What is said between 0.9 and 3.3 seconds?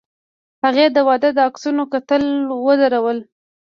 د واده د عکسونو کتل ودرول.